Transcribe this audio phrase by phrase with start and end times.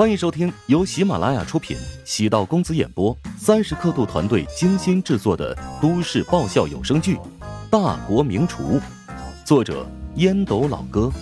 [0.00, 7.16] 欢迎收听由喜马拉雅出品、喜道公子演播、三十刻度团队精心制作的都市爆笑有声剧
[7.70, 8.62] 《大国名厨》，
[9.44, 11.12] 作者烟斗老哥，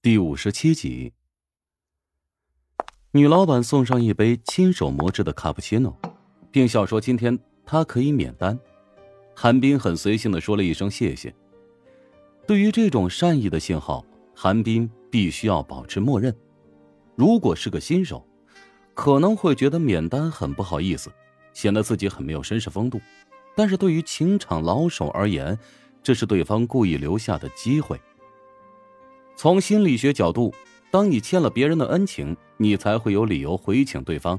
[0.00, 1.12] 第五十七集。
[3.10, 5.98] 女老板送上一杯亲手磨制的卡布奇诺，
[6.52, 7.36] 并笑说：“今天
[7.66, 8.56] 她可以免单。”
[9.34, 11.34] 韩冰很随性的说了一声谢谢。
[12.46, 16.34] 对于这种善意的信号，韩冰必须要保持默认。
[17.16, 18.26] 如果是个新手，
[18.94, 21.10] 可能会觉得免单很不好意思，
[21.52, 23.00] 显得自己很没有绅士风度。
[23.54, 25.58] 但是对于情场老手而言，
[26.02, 28.00] 这是对方故意留下的机会。
[29.36, 30.54] 从心理学角度。
[30.92, 34.36] 当你欠了别人的恩情，你才会有理由回请对方。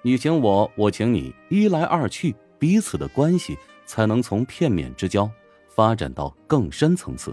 [0.00, 5.30] 你请我，我请你，一来二去，彼此的关系才能从片面之交
[5.68, 7.30] 发展到更深层次。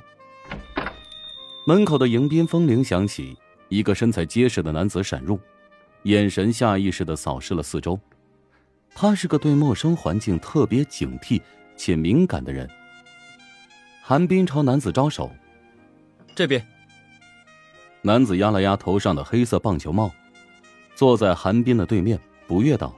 [1.66, 3.38] 门口的迎宾风铃响起，
[3.70, 5.39] 一个身材结实的男子闪入，
[6.03, 7.97] 眼神下意识的扫视了四周。
[8.94, 11.41] 他是个对陌生环境特别警惕
[11.78, 12.69] 且敏感的人。
[14.02, 15.31] 韩冰朝男子招手
[16.36, 16.61] ：“这边。”
[18.03, 20.11] 男子压了压头上的黑色棒球帽，
[20.95, 22.94] 坐在韩冰的对面，不悦道：“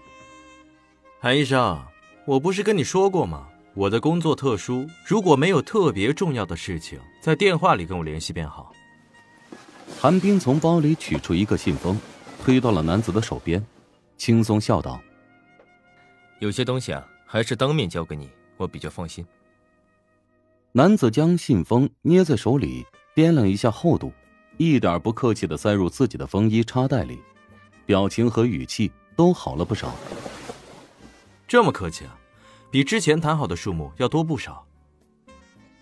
[1.22, 1.80] 韩医生，
[2.26, 3.48] 我不是跟你说过吗？
[3.76, 8.72] 我的工作特殊，如果没有特别重要的事情，在电话里跟我联系便好。”
[10.00, 12.00] 韩冰从包里取出一个信封，
[12.42, 13.62] 推到了男子的手边，
[14.18, 15.02] 轻松笑道
[16.40, 19.26] ：“有些东西啊，还是当面交给你，我比较放心。”
[20.72, 24.14] 男子将信封捏在手里，掂量一下厚度。
[24.58, 27.20] 一点不客气的塞入自己的风衣插袋里，
[27.86, 29.94] 表情和语气都好了不少。
[31.46, 32.18] 这么客气啊，
[32.76, 34.68] 比之前谈好的数目要多不少。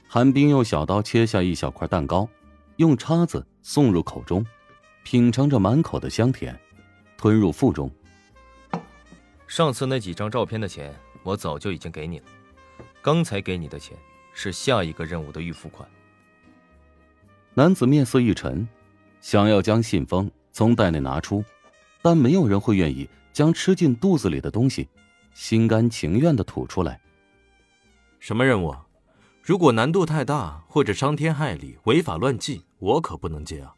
[0.08, 2.30] 韩冰用小刀切下一小块蛋糕，
[2.76, 4.46] 用叉子送入口中，
[5.02, 6.56] 品尝着满口的香甜，
[7.18, 7.90] 吞入腹中。
[9.48, 10.94] 上次那几张照片的钱
[11.24, 12.26] 我早就已经给你了，
[13.02, 13.98] 刚才给你的钱
[14.32, 15.90] 是下一个任务的预付款。
[17.56, 18.68] 男子面色一沉，
[19.20, 21.44] 想要将信封从袋内拿出，
[22.04, 24.88] 但没有人会愿意将吃进肚子里的东西
[25.34, 27.00] 心甘情愿的吐出来。
[28.20, 28.76] 什么任务？
[29.42, 33.76] 如果难度太大或者伤天害理、违法乱纪，我可不能接啊！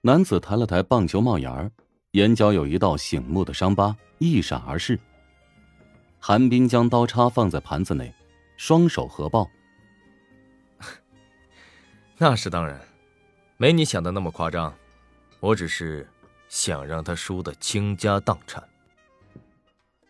[0.00, 1.70] 男子抬了抬棒球帽檐儿，
[2.12, 4.98] 眼角有一道醒目的伤疤一闪而逝。
[6.18, 8.12] 韩冰将刀叉放在盘子内，
[8.56, 9.48] 双手合抱。
[12.18, 12.80] 那是当然，
[13.56, 14.74] 没你想的那么夸张。
[15.38, 16.08] 我只是
[16.48, 18.62] 想让他输得倾家荡产。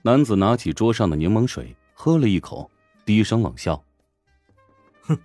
[0.02, 2.70] 男子拿起桌上的柠檬水，喝了一口，
[3.04, 3.84] 低声冷笑
[5.02, 5.18] ：“哼，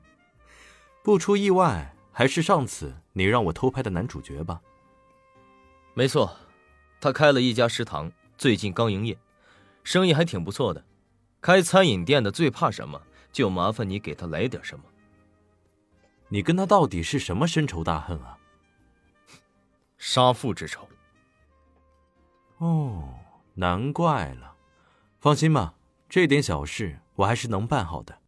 [1.01, 4.61] 不出意外，还是上次你让我偷拍的男主角吧？”
[5.95, 6.35] 没错，
[6.99, 9.17] 他开了一家食堂，最近刚营业，
[9.83, 10.83] 生意还挺不错的。
[11.39, 13.01] 开餐饮店的最怕什么？
[13.31, 14.83] 就麻烦你给他来点什么。
[16.27, 18.37] 你跟他到底是什么深仇大恨啊？
[19.97, 20.87] 杀父之仇。
[22.57, 23.13] 哦，
[23.53, 24.54] 难怪了。
[25.25, 25.73] 放心吧，
[26.07, 28.19] 这点小事我还是能办好的。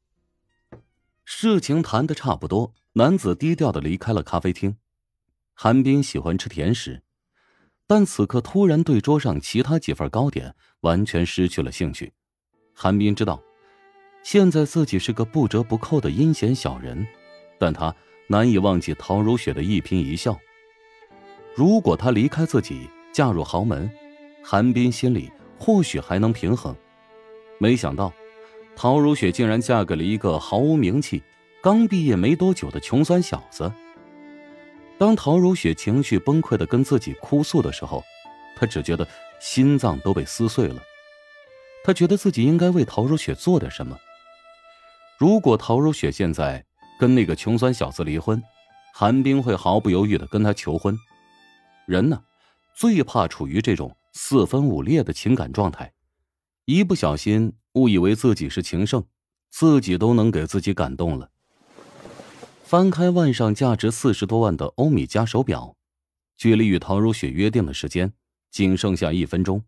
[1.26, 4.76] 事情谈的差不多，男子低调的离开了咖啡厅。
[5.54, 7.04] 韩冰喜欢吃甜食，
[7.86, 12.12] 但此刻突然对桌上其他几份糕点完全失去了兴趣。
[12.74, 13.40] 韩冰知道，
[14.24, 17.06] 现在自己是个不折不扣的阴险小人。
[17.60, 17.96] 但他
[18.28, 20.36] 难以忘记陶如雪的一颦一笑。
[21.54, 23.88] 如果她离开自己，嫁入豪门，
[24.44, 26.76] 韩冰心里或许还能平衡。
[27.58, 28.14] 没想到，
[28.76, 31.24] 陶如雪竟然嫁给了一个毫无名气、
[31.62, 33.72] 刚毕业没多久的穷酸小子。
[34.98, 38.04] 当陶如雪情绪崩溃的跟自己哭诉的时候，
[38.56, 39.08] 他只觉得
[39.40, 40.82] 心脏都被撕碎了。
[41.84, 43.98] 他觉得自己应该为陶如雪做点什么。
[45.18, 46.64] 如果陶如雪现在……
[47.00, 48.42] 跟那个穷酸小子离婚，
[48.92, 50.98] 韩冰会毫不犹豫的跟他求婚。
[51.86, 52.24] 人呢，
[52.74, 55.94] 最怕处于这种四分五裂的情感状态，
[56.70, 59.06] 一不小心误以为自己是情圣，
[59.50, 61.30] 自己都能给自己感动了。
[62.62, 65.78] 翻开腕上价值四十多万的欧米茄手表，
[66.36, 68.12] 距离与陶如雪约定的时间
[68.52, 69.64] 仅剩下一分钟。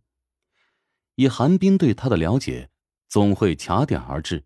[1.16, 2.70] 以韩冰对他的了解，
[3.08, 4.44] 总会卡点而至。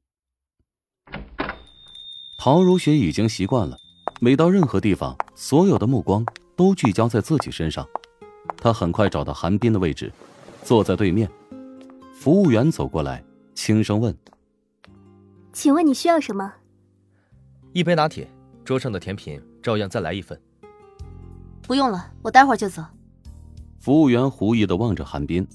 [2.37, 3.75] 陶如雪已经习惯了，
[4.21, 6.23] 每到任何地方，所有的目光
[6.55, 7.89] 都聚焦在自己身上。
[8.57, 10.13] 她很快找到韩冰的位置，
[10.63, 11.27] 坐在对面。
[12.23, 13.21] 服务员走过来，
[13.53, 14.17] 轻声问
[15.51, 16.53] ：“请问你需要什么？”
[17.73, 18.25] 一杯拿铁，
[18.63, 20.41] 桌上的甜品照样再来一份。
[21.63, 22.81] 不用了，我待会儿就走。
[23.77, 25.45] 服务员狐疑的望着韩冰，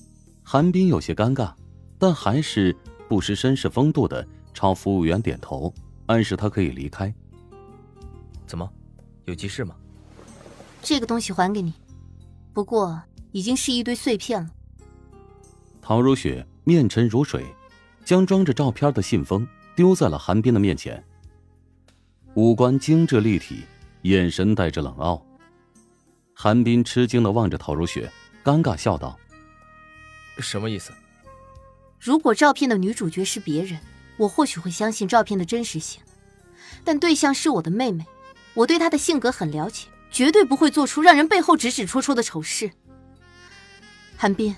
[0.42, 1.54] 韩冰有些尴尬，
[1.98, 2.76] 但还是
[3.08, 5.72] 不失绅士风度的朝服务员点头，
[6.04, 7.10] 暗示他可以离开。
[8.46, 8.70] 怎么，
[9.24, 9.74] 有急事吗？
[10.82, 11.72] 这个东西还给你，
[12.52, 13.00] 不过
[13.32, 14.50] 已经是一堆碎片了。
[15.80, 17.46] 陶如雪面沉如水，
[18.04, 21.02] 将装着照片的信封丢在了韩冰的面前，
[22.34, 23.64] 五官精致立体，
[24.02, 25.24] 眼神带着冷傲。
[26.34, 28.12] 韩冰吃惊的望着陶如雪，
[28.44, 29.18] 尴尬笑道
[30.40, 30.92] ：“什么意思？
[31.98, 33.80] 如果照片的女主角是别人，
[34.18, 36.02] 我或许会相信照片的真实性，
[36.84, 38.04] 但对象是我的妹妹，
[38.52, 42.70] 我对她的性格很了解，绝对不会做出让人背后指指戳戳的丑事。
[44.18, 44.54] 韩冰。”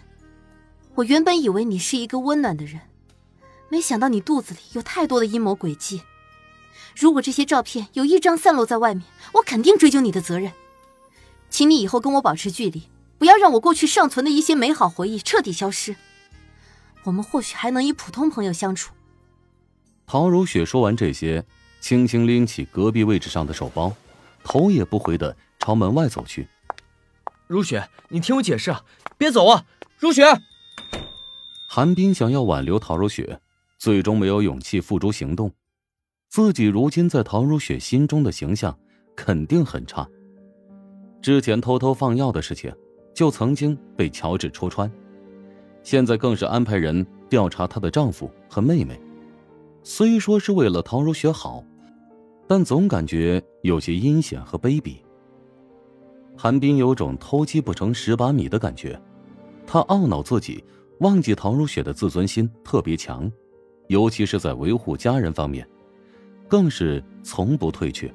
[0.96, 2.80] 我原本以为你是一个温暖的人，
[3.68, 6.02] 没想到你肚子里有太多的阴谋诡计。
[6.96, 9.04] 如果这些照片有一张散落在外面，
[9.34, 10.52] 我肯定追究你的责任。
[11.48, 12.88] 请你以后跟我保持距离，
[13.18, 15.96] 不要让我过去尚存的一些美好回忆彻底消失。
[17.04, 18.92] 我们或许还能以普通朋友相处。
[20.06, 21.46] 陶如雪说完这些，
[21.80, 23.94] 轻轻拎起隔壁位置上的手包，
[24.42, 26.48] 头也不回的朝门外走去。
[27.46, 28.84] 如雪，你听我解释啊，
[29.16, 29.64] 别走啊，
[29.98, 30.24] 如雪。
[31.72, 33.40] 韩冰想要挽留陶如雪，
[33.78, 35.48] 最终没有勇气付诸行动。
[36.28, 38.76] 自己如今在陶如雪心中的形象
[39.14, 40.04] 肯定很差。
[41.22, 42.74] 之前偷偷放药的事情，
[43.14, 44.90] 就曾经被乔治戳穿，
[45.84, 49.00] 现在更是安排人调查她的丈夫和妹妹。
[49.84, 51.64] 虽说是为了陶如雪好，
[52.48, 54.96] 但总感觉有些阴险和卑鄙。
[56.36, 59.00] 韩冰有种偷鸡不成蚀把米的感觉，
[59.64, 60.64] 他懊恼自己。
[61.00, 63.30] 忘记陶如雪的自尊心特别强，
[63.88, 65.66] 尤其是在维护家人方面，
[66.46, 68.12] 更是从不退却。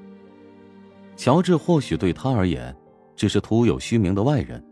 [1.15, 2.75] 乔治或许对他而言
[3.15, 4.63] 只是徒有虚名的外人，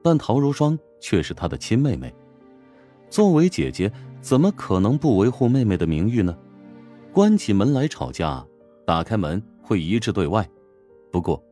[0.00, 2.14] 但陶如霜却是他的亲妹妹。
[3.08, 6.36] 作为姐姐，怎么可能不维护妹妹的名誉呢？
[7.12, 8.46] 关起门来吵架，
[8.86, 10.48] 打开门会一致对外。
[11.10, 11.42] 不过，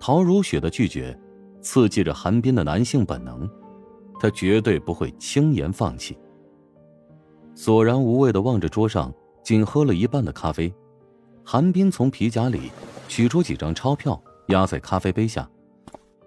[0.00, 1.16] 陶如雪的拒绝，
[1.60, 3.48] 刺激着韩冰的男性本能。
[4.22, 6.16] 他绝对不会轻言放弃。
[7.56, 10.72] 索然无味的望着桌上仅喝了一半的咖啡，
[11.44, 12.70] 韩冰从皮夹里
[13.08, 15.50] 取出几张钞票压在咖啡杯下，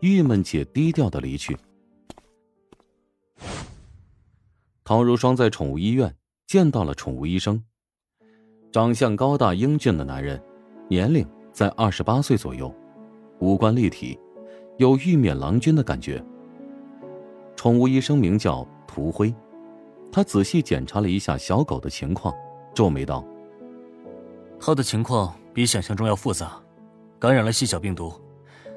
[0.02, 1.58] 郁闷且低调的离去。
[4.84, 6.14] 陶如霜在宠物医院
[6.46, 7.64] 见到了宠物医生，
[8.74, 10.44] 长相高大英俊的男人，
[10.90, 12.76] 年龄在二十八岁左右，
[13.40, 14.20] 五官立体，
[14.80, 16.22] 有玉面郎君的感觉。
[17.56, 19.34] 宠物医生名叫涂辉，
[20.12, 22.34] 他仔细检查了一下小狗的情况，
[22.74, 23.26] 皱眉道
[24.60, 26.62] ：“他的情况比想象中要复杂，
[27.18, 28.14] 感染了细小病毒，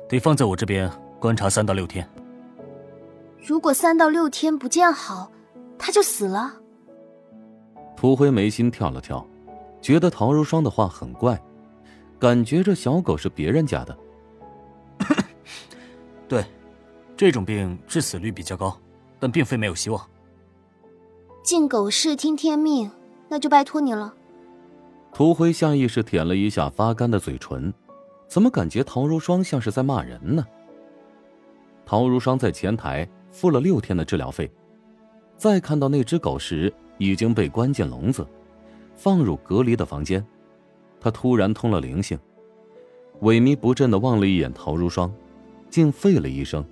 [0.09, 0.91] 得放在我这边
[1.21, 2.09] 观察三到六天。
[3.47, 5.31] 如果三到六天不见好，
[5.79, 6.55] 他就死了。”
[7.97, 9.27] 涂辉眉心跳了跳，
[9.83, 11.41] 觉得陶如霜的话很怪，
[12.19, 13.97] 感觉这小狗是别人家的。
[17.19, 18.79] 这种病致死率比较高，
[19.19, 20.01] 但并非没有希望。
[21.43, 22.89] 进狗市听天命，
[23.29, 24.15] 那就拜托你了。
[25.13, 27.75] 涂辉下意识舔了一下发干的嘴唇，
[28.29, 30.47] 怎么感觉陶如霜像是在骂人呢？
[31.85, 34.49] 陶如霜在前台付了六天的治疗费，
[35.37, 38.25] 再看到那只狗时，已经被关进笼子，
[38.95, 40.25] 放入隔离的房间。
[41.01, 42.17] 他突然通了灵性，
[43.23, 45.13] 萎靡不振的望了一眼陶如霜，
[45.69, 46.65] 竟废了一声。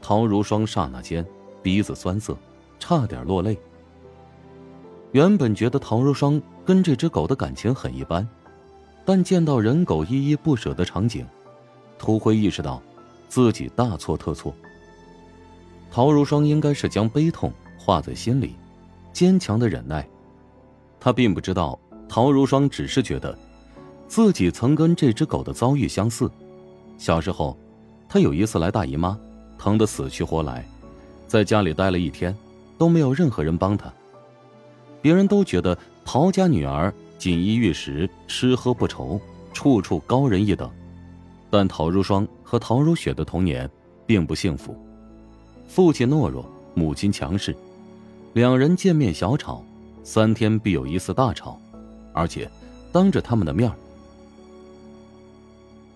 [0.00, 1.24] 陶如霜刹那间
[1.62, 2.36] 鼻子酸涩，
[2.78, 3.58] 差点落泪。
[5.12, 8.26] 原本觉得陶如霜跟这只狗的感情很一般，
[9.04, 11.26] 但见到人狗依依不舍的场景，
[11.98, 12.82] 涂辉意识到
[13.28, 14.54] 自己大错特错。
[15.90, 18.54] 陶如霜应该是将悲痛化在心里，
[19.12, 20.06] 坚强的忍耐。
[21.00, 21.78] 他并不知道，
[22.08, 23.36] 陶如霜只是觉得
[24.06, 26.30] 自己曾跟这只狗的遭遇相似。
[26.98, 27.56] 小时候，
[28.08, 29.18] 他有一次来大姨妈。
[29.58, 30.64] 疼得死去活来，
[31.26, 32.34] 在家里待了一天，
[32.78, 33.92] 都没有任何人帮他。
[35.02, 39.20] 别人都觉得陶家女儿锦衣玉食，吃喝不愁，
[39.52, 40.70] 处处高人一等。
[41.50, 43.68] 但陶如霜和陶如雪的童年
[44.06, 44.76] 并不幸福，
[45.66, 47.56] 父亲懦弱，母亲强势，
[48.34, 49.64] 两人见面小吵，
[50.04, 51.58] 三天必有一次大吵，
[52.12, 52.50] 而且
[52.92, 53.70] 当着他们的面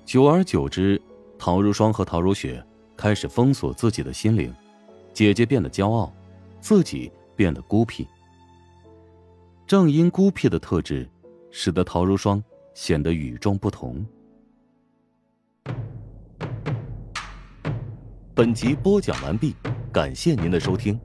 [0.06, 1.00] 久而久之，
[1.38, 2.62] 陶如霜和陶如雪。
[3.02, 4.54] 开始封锁自己的心灵，
[5.12, 6.14] 姐姐变得骄傲，
[6.60, 8.06] 自己变得孤僻。
[9.66, 11.10] 正因孤僻的特质，
[11.50, 12.40] 使得陶如霜
[12.74, 14.06] 显得与众不同。
[18.36, 19.56] 本集播讲完毕，
[19.92, 20.96] 感谢您的收听。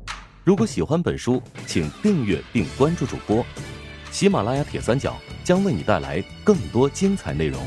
[0.44, 3.44] 如果喜欢本书，请订阅并关注主播。
[4.12, 7.60] 喜马拉雅铁三角将为你带来更多精彩内容。